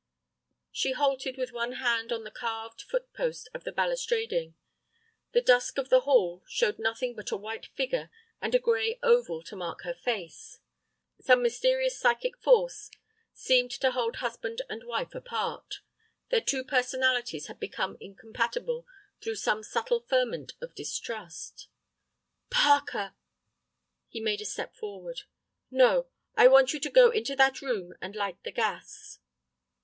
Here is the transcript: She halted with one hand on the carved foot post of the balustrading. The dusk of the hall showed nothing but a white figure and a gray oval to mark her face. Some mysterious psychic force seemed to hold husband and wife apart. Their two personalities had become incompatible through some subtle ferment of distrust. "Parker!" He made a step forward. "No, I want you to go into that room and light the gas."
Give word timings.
She 0.71 0.93
halted 0.93 1.37
with 1.37 1.51
one 1.53 1.73
hand 1.73 2.11
on 2.11 2.23
the 2.23 2.31
carved 2.31 2.81
foot 2.81 3.13
post 3.13 3.49
of 3.53 3.65
the 3.65 3.71
balustrading. 3.71 4.55
The 5.33 5.43
dusk 5.43 5.77
of 5.77 5.89
the 5.89 5.99
hall 6.09 6.43
showed 6.47 6.79
nothing 6.79 7.13
but 7.13 7.29
a 7.29 7.37
white 7.37 7.67
figure 7.67 8.09
and 8.41 8.55
a 8.55 8.59
gray 8.59 8.97
oval 9.03 9.43
to 9.43 9.55
mark 9.55 9.83
her 9.83 9.93
face. 9.93 10.57
Some 11.19 11.43
mysterious 11.43 11.99
psychic 11.99 12.35
force 12.39 12.89
seemed 13.31 13.69
to 13.73 13.91
hold 13.91 14.15
husband 14.15 14.63
and 14.71 14.83
wife 14.85 15.13
apart. 15.13 15.81
Their 16.29 16.41
two 16.41 16.63
personalities 16.63 17.45
had 17.45 17.59
become 17.59 17.95
incompatible 17.99 18.87
through 19.21 19.35
some 19.35 19.61
subtle 19.61 19.99
ferment 19.99 20.53
of 20.61 20.73
distrust. 20.73 21.67
"Parker!" 22.49 23.13
He 24.07 24.19
made 24.19 24.41
a 24.41 24.45
step 24.45 24.73
forward. 24.75 25.21
"No, 25.69 26.07
I 26.35 26.47
want 26.47 26.73
you 26.73 26.79
to 26.79 26.89
go 26.89 27.11
into 27.11 27.35
that 27.35 27.61
room 27.61 27.93
and 28.01 28.15
light 28.15 28.41
the 28.43 28.51
gas." 28.51 29.19